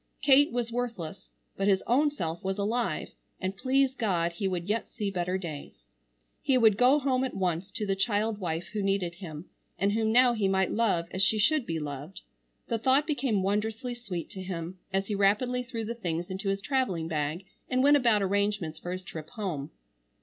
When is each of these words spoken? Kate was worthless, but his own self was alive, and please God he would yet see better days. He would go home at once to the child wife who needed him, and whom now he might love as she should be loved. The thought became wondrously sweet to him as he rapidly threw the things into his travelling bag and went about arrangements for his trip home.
Kate 0.23 0.51
was 0.51 0.71
worthless, 0.71 1.29
but 1.55 1.67
his 1.67 1.83
own 1.85 2.09
self 2.09 2.43
was 2.43 2.57
alive, 2.57 3.09
and 3.39 3.55
please 3.55 3.93
God 3.93 4.31
he 4.31 4.47
would 4.47 4.67
yet 4.67 4.89
see 4.89 5.11
better 5.11 5.37
days. 5.37 5.85
He 6.41 6.57
would 6.57 6.75
go 6.75 6.97
home 6.97 7.23
at 7.23 7.35
once 7.35 7.69
to 7.69 7.85
the 7.85 7.95
child 7.95 8.39
wife 8.39 8.69
who 8.73 8.81
needed 8.81 9.13
him, 9.13 9.45
and 9.77 9.91
whom 9.91 10.11
now 10.11 10.33
he 10.33 10.47
might 10.47 10.71
love 10.71 11.05
as 11.11 11.21
she 11.21 11.37
should 11.37 11.67
be 11.67 11.79
loved. 11.79 12.21
The 12.67 12.79
thought 12.79 13.05
became 13.05 13.43
wondrously 13.43 13.93
sweet 13.93 14.27
to 14.31 14.41
him 14.41 14.79
as 14.91 15.05
he 15.05 15.13
rapidly 15.13 15.61
threw 15.61 15.85
the 15.85 15.93
things 15.93 16.31
into 16.31 16.49
his 16.49 16.63
travelling 16.63 17.07
bag 17.07 17.45
and 17.69 17.83
went 17.83 17.95
about 17.95 18.23
arrangements 18.23 18.79
for 18.79 18.93
his 18.93 19.03
trip 19.03 19.29
home. 19.29 19.69